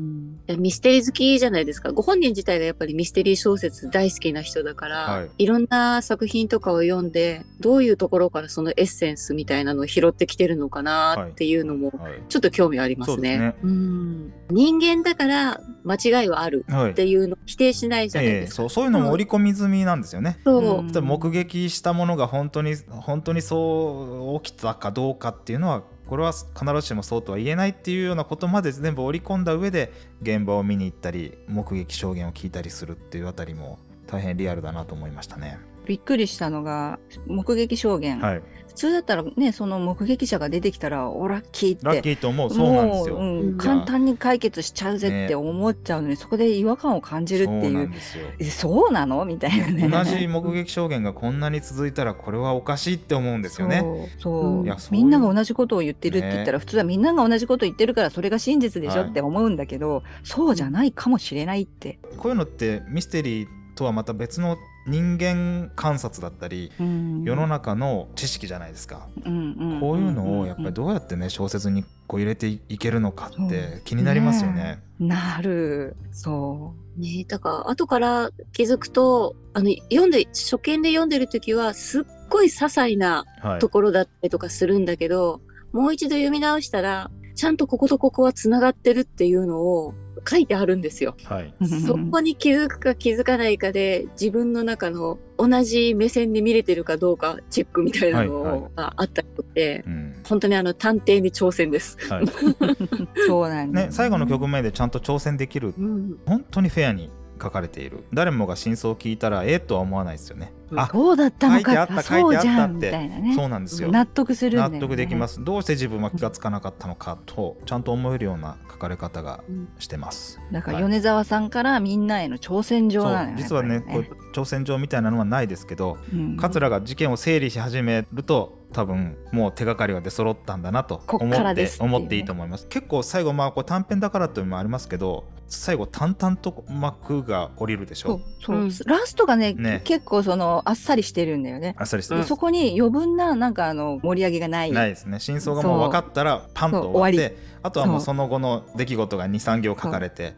[0.54, 1.92] ミステリー好きじゃないですか。
[1.92, 13.16] ご本人自体がやっぱりミステリー小説大好きな人だから、はいい、ろんな作品とかを読んで、どういうところからそのエッセンスみたいなのを拾ってきてるのかなっていうのも、はいちょっと興味ありますね。
[13.16, 18.56] そうですねうん人間だから間違いはあるはいっていうのを否定しないじゃないええですか。
[18.56, 20.38] そうそういうのも織り込み済みなんですよね。
[20.44, 29.92] そううん例えば目撃したものが本当に本当にそう起きたかどうかっていうのはこれは必ずしもそうとは言えないっていうようなことまで全部織り込んだ上で
[30.22, 35.58] 現場を見に行ったり目撃証言を聞いたりするっていうあたりも大変リアルだなと思いましたね。
[35.86, 41.86] びっくりしたのが目撃証言、はい、普通だったらねその目撃者が出てきたらおラッキーって。
[41.86, 42.50] ラッキーと思う。
[42.52, 43.14] そうなんですよ。
[43.16, 43.56] もううんうん。
[43.56, 47.72] 簡単に解決しちゃうぜって思っちゃうのに、そこで違和感を感じるっていう。
[47.74, 48.26] なんですよ。
[48.38, 49.24] えそうなの？
[49.24, 49.88] みたいなね。
[49.88, 53.80] 同じ目撃証言がこんなに続いたらこれはおかしいって思うんですよね。
[53.80, 54.20] そう。
[54.20, 54.64] そうう。
[54.64, 56.60] んみんなが同じことを言ってるって言ったら、ね。
[56.60, 59.10] 普通はみんなが同じことを言ってるからそれが真実でしょはい。
[59.10, 67.22] って思うんだけど、そうじゃないかもしれないって、こういうのってミステリーとはまた別の人間観察だったりうん。
[67.24, 69.08] 世の中の知識じゃないですか。
[69.24, 69.80] うんうん。
[69.80, 74.80] こういうのをやっぱりどうやってね小説にこう入れていけるのかって気になりますよね。
[74.98, 75.96] なる。
[76.12, 77.24] そね。
[77.28, 83.58] だから後から気づくと、あの、読んで、初見で読んでる時はすっごい些細なはい。
[83.58, 85.40] ところだったりとかするんだけど、
[85.72, 89.94] もう一度読み直したら、ちゃんとこことここは繋がってるっていうのを
[90.28, 91.16] 書いてあるんですよ。
[91.24, 98.70] はい、うそこに気づくか気づかないかで、自分の中の同じ目線で見れてるかどうかチェックみたいなのはいはい。
[98.74, 100.22] があったりとて、うん。
[100.26, 101.98] 本当にあの探偵に挑戦です。
[102.10, 102.26] はい。
[103.26, 105.74] そうなんだね、最後の局面でちゃんと挑戦できる。
[105.76, 108.04] うん、本当にフェアに書かれている。
[108.12, 110.52] 誰もが真相を聞いたらええとは思わないですよね。
[110.74, 111.64] あそうだったのか。
[111.64, 113.00] 書いてあったそうじゃんみ書いてあったって。
[113.00, 113.34] たいなね。
[113.34, 113.90] そうなんですよ。
[113.90, 115.44] 納得するんだよ、ね、納得できます。
[115.44, 119.44] どうして自分は気がつかなかったのかとちゃんと思えるような書かれ方が
[119.78, 120.40] してます。
[120.52, 120.84] だからはい。
[120.84, 126.36] 米沢さんからみんなへの挑戦状そなのよう実はねやっぱりこう挑戦状みたいなのはないですけどうん。
[126.36, 131.70] 桂が事件を整理し始めると多分もう手がかりは出揃ったんだなとこ思ってね。
[131.80, 132.66] 思っていいと思います。
[132.68, 138.08] 結構最後まあこう短編だからというのもありますけど最後淡々と幕が降りるでしょ？
[138.08, 138.70] そうそう、うん。
[138.84, 139.80] ラストがねね。
[139.84, 141.74] 結構そのあっさりしてるんだよね。
[141.78, 144.72] あっさりしてます、でそこに余分ななんかあの盛り上げがない。
[144.72, 145.20] ないですね。
[145.20, 150.34] 真相がもう分かったらパンと終わってあとはもうその後の出来事が23行書かれて。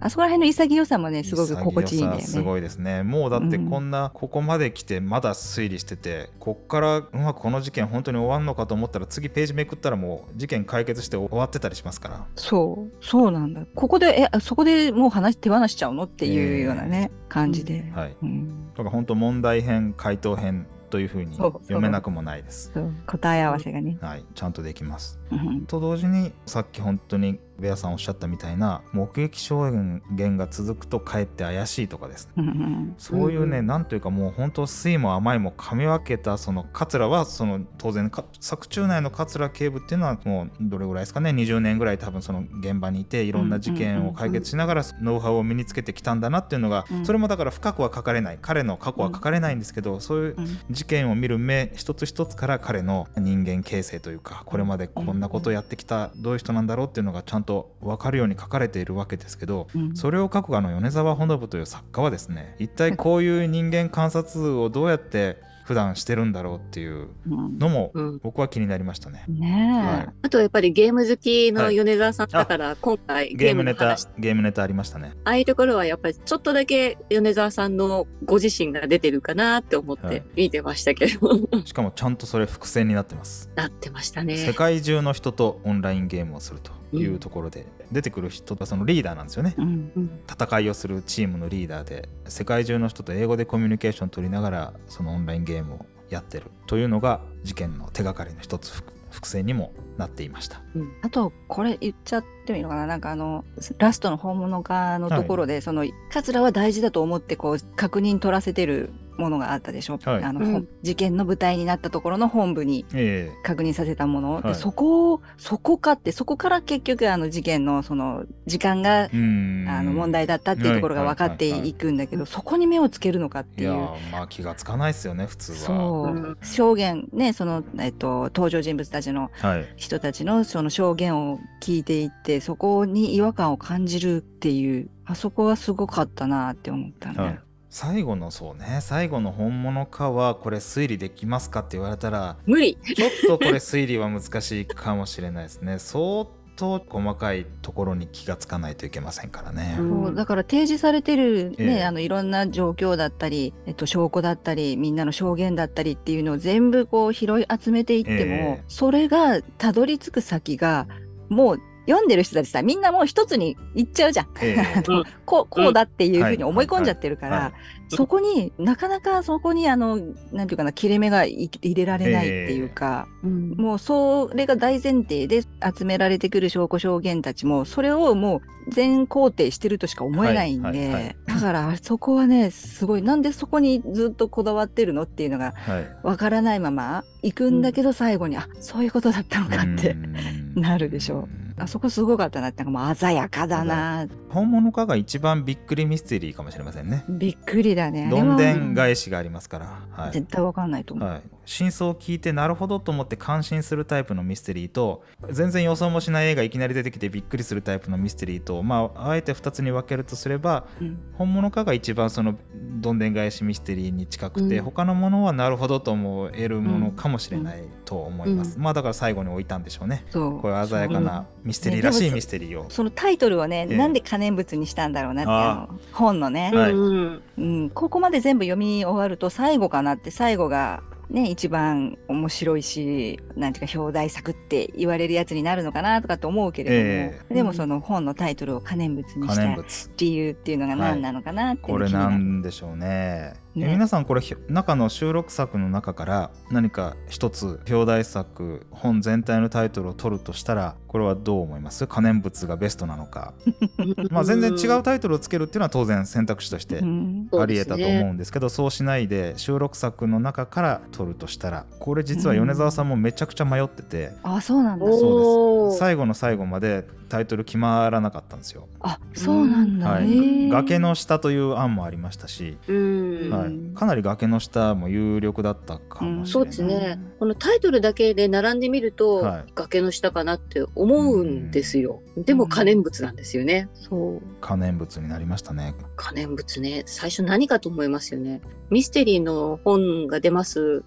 [0.00, 2.22] あそこら辺の潔さもねすごく心地いいんだよね。
[2.22, 3.02] すごいですね。
[3.02, 3.70] もうだってうん。
[3.70, 12.26] こんなここまで来てまだ推理しててこっからうまくこの事件本当に終わんのかと思ったら次ページめくったらもう事件解決して終わってたりしますから。
[12.36, 13.04] そう。
[13.04, 13.62] そうなんだ。
[13.74, 16.04] ここでえそこでもう話手放しちゃうの？
[16.04, 18.16] っていうようなね、感じで、はい。
[18.22, 18.48] うん。
[18.70, 22.72] だから本当問題編回答編というふうに読めなくもないです。
[23.08, 25.18] 答え合わせがね、はいちゃんとできます。
[25.32, 25.66] うん。
[25.66, 29.70] と同時にさっき本当にベアさんおっしゃったみたいな目撃証
[30.10, 32.32] 言が続くとかえって怪しいとかですね。
[32.38, 32.94] うんうん。
[32.98, 47.06] そういうね、うんなんというかもう本当酸いも甘いも噛み分けたその桂はその当然か作中内の桂警部っていうのはもうどれぐらいですかね20年ぐらい多分その現場にいていろんな事件を解決しながらノウハウを身につけてきたんだなっていうのが、うん。
[47.06, 59.96] それもだから深くは書かれない彼の過去は書かれないんですけど、そういううん事件を見る目一つ一つから彼の人間形成というかこれまでこんなことをやってきたどういう人なんだろうっていうのがちゃんと分かるように書かれているわけですけどうん。
[59.96, 67.58] それを書くあの米沢ほのぶという作家はですね一体こういう人間観察をどうやって普段してるんだろうっていううん。
[67.58, 68.18] のもうん。
[68.22, 69.24] 僕は気になりましたね。
[69.28, 70.08] ねえ、はい。
[70.20, 71.76] あとやっぱりゲーム好きのはい。
[71.76, 75.12] 米沢さんだから、今回ゲーゲームネタゲームネタありましたね。
[75.24, 80.20] ああいうところはやっぱりちょっとだけ米沢さんのご自身が出てるかなって思っはい。
[80.20, 81.30] て見てましたけど、
[81.64, 83.48] しかもちゃんとそれ伏線になってます。
[83.56, 84.52] なってました世ね。
[84.54, 89.54] 界中の人とオンラインゲームをするというところで、出てくる人がそのリーダーなんですよね。
[89.58, 100.60] うんうん戦いをするチームのリーダーで世界中の人と英語でコミュニケーション取りながらそのオンラインゲームをやってるというのが事件の手がかりの一つ伏伏線にもなっていました。
[101.02, 103.44] あとこれ言っちゃってもいいのかななんかあの
[103.78, 110.24] ラストの本物化のところで、その桂は大事だと思ってこう確認取らせてるものがあったでしょ、はい。
[110.24, 110.68] あの、うん。
[110.82, 114.54] 事件の舞台になったところの本部にえ確認させたもの、ではい。
[114.54, 123.72] そこをそこかってそこから結局あの事件のその時間があの問題だったっていうところが分かっていくんだけど、そこに目をつけるのかっていう。
[123.72, 123.74] い
[124.10, 125.58] まあ気がつかないですよね普通は。
[125.58, 126.36] そう、うん。
[126.42, 137.18] 証言ねその、えっと、登場人物たちのはい、人たちのその証言を聞いていってそこに違和感を感じるっていうあそこはすごかったなって思ったね。
[137.18, 137.38] はい
[137.74, 138.78] 最後のそうね。
[138.82, 142.78] 最後の本物かはこれ推理できますかって言われたら無理。
[142.94, 145.80] ちょっとこれ推理は難しいかもしれないですね。
[145.80, 149.74] 相当細かいところに気がつかないといけませんからね。
[149.80, 150.04] うん。
[150.04, 151.82] そうだから提示されてる、ねええ。
[151.82, 158.64] あのいろんな状況だったり、えっと、証拠だったりみんなの証言だったりっていうのを全部こう拾い集めていっても、ええ。
[158.68, 160.86] それがたどり着く先が
[161.28, 164.26] もう読んでる人たちさみんなもう一つに行っちゃうじゃん。
[164.40, 164.82] ええ。
[164.88, 165.04] うん。
[165.24, 167.52] こうこうだっていうふうはいに思い込んじゃってるから、はい。
[167.88, 169.96] そこになかなかそこにあの
[170.32, 173.50] なんていうかな切れ目がい入れられないっていうか、うん。
[173.50, 181.16] もうそれが大前提で集められてくる証拠証言たちもそれをもう全肯定してるとしか思えないんで、はいはいはい。
[181.26, 185.96] だからあそこはねすごいなんでそこにずっとこだわってるのっていうのがはい。
[186.02, 190.60] わからないまま行くんだけど最後に、あそういうことだったのかって、うん。
[190.62, 192.48] なるでしょあそこすごかったな。
[192.48, 194.06] ってなんかもう鮮やかだな。
[194.28, 197.04] 本物かが一番びっくりミステリーかもしれませんね。
[197.08, 198.08] びっくりだね。
[198.10, 199.78] どはんでん返しがありますから。
[199.92, 200.12] はい。
[200.12, 201.08] 絶対わかんないと思う。
[201.08, 210.98] はい、真相を聞いてなるほどと思って感心するタイプのミステリーと全然予想もしない絵がいきなり出てきてびっくりするタイプのミステリーと、まあ、あえて2つに分けるとすればうん。
[211.14, 212.36] 本物かが一番その
[212.80, 214.64] どんでん返しミステリーに近くて、うん。
[214.64, 220.04] 他のものはなるほどと思えるものかもしれないと思います、うまあだから最後に置いたんでしょうね。
[220.10, 220.40] そう。
[220.40, 222.60] こういう鮮やかなミステリーらしいミステリー。
[222.60, 223.76] を、そのタイトルをね、ええ。
[223.76, 225.72] なんで可燃物にしたんだろうなってああ。
[225.72, 226.72] の本のね、はい。
[226.72, 227.22] うん。
[227.36, 243.66] うん、ここまで全部読み終わると最後かなって最後がね一番面白いしなんていうか表題作って言われるやつになるのかなとかって思うけれども、えでもその本のタイトルを可燃物に可した理由っていうのが何なのかなっていうこれなんでしょうねね。
[243.68, 251.86] え皆さんこれひ中の収録作の中から何か一つ表題作本全体のタイトルを取るとしたらこれはどう思います？
[251.86, 253.34] 可燃物がベストなのか。
[254.10, 257.28] まあ全然違うタイトルをつけるっていうのは当然選択肢としてうん。
[257.38, 264.12] ありえたと思うんですけどそうしないで収録作の中から取るとしたらこれ実は米沢さんもめちゃくちゃ迷ってて。
[264.22, 264.84] あそうなんだ。
[264.84, 265.78] おそうです。
[265.78, 268.68] 最後の最後までタイトル決まらなかったんですよ。
[268.80, 276.56] あそうなんだ、はい崖の下という案もありましたし、うんはい、かなり崖の下も有力だったかもしそうれない。
[276.58, 277.00] ですね。
[277.18, 282.02] このタイトルだけで並んでみると、はい崖の下かなって思うんですよ。
[282.16, 283.68] でも可燃物なんですよね。
[283.74, 285.74] そう可燃物になりましたね。
[285.96, 286.82] 可燃物ね。
[286.86, 288.40] 最初何かと思いますよね。
[288.70, 290.82] ミステリーの本が出ます。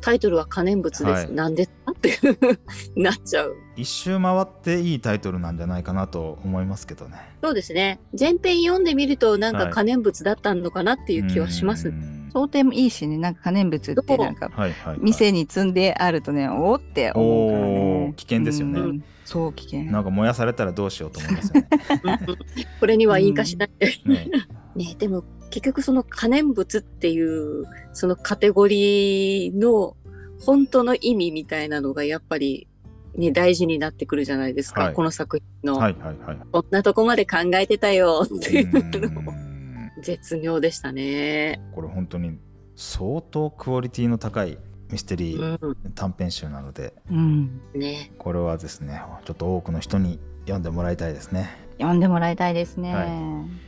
[0.00, 1.04] タイトルは可燃物です。
[1.04, 2.18] はいなんでって
[2.96, 3.56] なっちゃう。
[3.76, 7.16] 一周回っていいタイトルなんじゃないかなと思いますけどね。
[7.42, 8.00] そうですね。
[8.18, 11.88] 前編読んでみるとなんかはい可燃物だったのかなっていう気はします。
[11.88, 14.98] うん想定もいいしねなんか可燃物ってなんかはいはい、はい。
[15.02, 21.68] 店に積んであるとねおーって思うからおねー危険ですよねうんそう危険なんか燃やされたらどうしようと思いますよね。
[22.80, 23.70] これには引火しない。
[24.04, 24.28] ね
[24.74, 29.96] ね、でも結局その可燃物っていうそのカテゴリーの
[30.44, 32.66] 本当の意味みたいなのがやっぱり
[33.14, 36.38] ね、大事になってくるじゃないですか、はいこの作品の、はいはいはい。
[36.50, 39.36] こんなとこまで考えてたよっていうのもん
[40.02, 41.60] 絶妙でしたね。
[41.74, 42.38] これ本当に
[42.74, 44.58] 相当クオリティの高い
[44.90, 47.60] ミステリーうん、短編集なので、うん。
[47.74, 48.12] ね。
[48.18, 52.94] これはですねちょっと多くの人に読んでもらいたいですね読んでもらいたいですね。
[52.94, 53.08] はい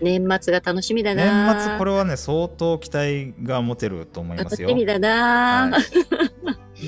[0.03, 1.61] 年末が楽しみだ年な。
[1.61, 5.83] 末これはね相当期待が持てると思いますよ楽しみだな、はい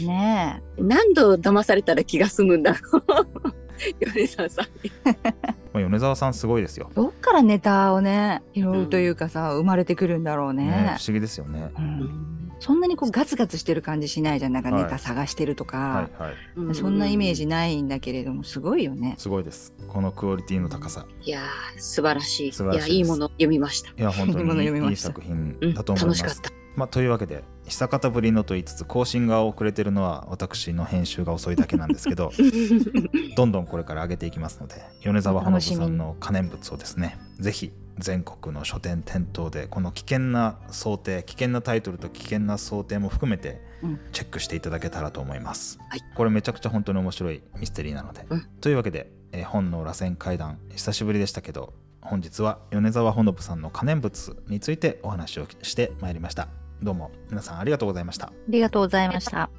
[0.05, 3.67] ね何度騙されたら気が済むんだろう。
[4.01, 4.91] 米沢さんに。
[5.73, 6.95] まあ米沢さんすごいですよえ。
[6.95, 10.97] どっからネタをね、拾うというかさ、生まれてくるんだろうねね。
[10.99, 14.53] 不思議ですよねうんそんなにこうガツガツしてる感じしないじゃん。
[14.53, 16.35] なんかネタ探してるとか、はいはい
[16.71, 19.15] うそんなイメージないんだけれども、すごいよね。
[19.19, 22.49] すごいですこのクオリティの高さいやー素晴らしい。
[22.49, 23.91] いやいいもの読みました。
[23.91, 26.66] いや本当に いい作品うん、だと思います、楽しかった。
[26.77, 32.31] まあ、というわけで久方ぶりのと言いつつ更新が遅れてるのは私の編集が遅いだけなんですけど
[33.35, 44.01] どんどんこれから上げていきますので米沢ほのぶさんの可燃物をですねぜひ全国の書店店頭でこの危険な想定危険なタイトルと危険な想定も含めてうん。
[44.13, 46.01] チェックしていただけたらと思います、はい。
[46.15, 48.47] これめちゃくちゃ本当に面白いミステリーなので、うん。
[48.61, 56.49] というわけで、えー本の螺旋階段久しぶりでしたけど本日は米沢ほのぶさんの可燃物についてお話をしてまいりました
[56.83, 58.27] どうも皆さんありがとうございました。
[58.27, 59.51] ありがとうございました。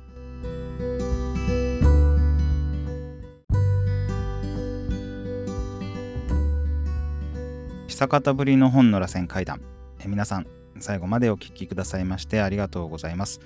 [7.87, 9.59] 久方ぶりの本の螺旋階段
[9.99, 10.47] え皆さん
[10.79, 13.39] 最後までお聞きくださいましてありがとうございます。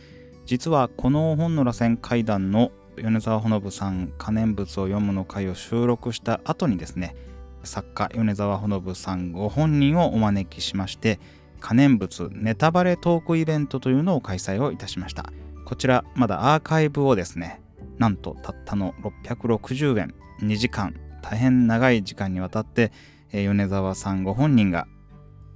[0.45, 7.15] 実はこの本の螺旋階段の米沢ほのぶさん可燃物を読むの会を収録した後にですね
[7.63, 11.19] 作家米沢ほのぶさんご本人をお招きしまして
[11.61, 15.31] 可燃物ネタバレトークイベントというのを開催をいたしました。
[15.65, 17.61] こちらまだアーカイブをですね
[17.97, 18.93] なんとたったの
[19.23, 20.13] 660円。
[20.41, 20.95] 2時間。
[21.21, 22.91] 大変長い時間にわたって
[23.31, 24.87] え米沢さんご本人が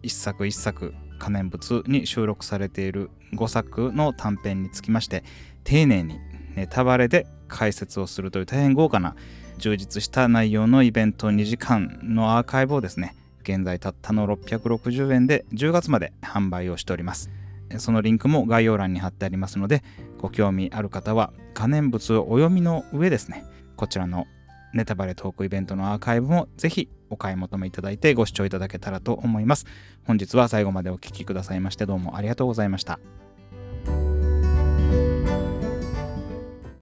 [0.01, 5.23] 一作一作可燃物に収録されている5作の短編につきまして
[5.63, 6.19] 丁寧に
[6.55, 9.15] ネタバレで解説をするという大変豪華な
[9.57, 13.15] 充実した内容のイベント2時間のアーカイブをですね
[13.47, 17.29] 現在たったの660円で10月まで販売をしております
[17.77, 19.83] そのリンクも概要欄に貼ってありますので
[20.19, 24.25] ご興味ある方は可燃物をお読みの上ですねこちらの
[24.73, 29.65] ネタバレトークイベントのアーカイブもぜひお買い求めいただいてご視聴いただけたらと思います。
[30.03, 32.99] 本日は最後までお聴きくださいましてどうもありがとうございました。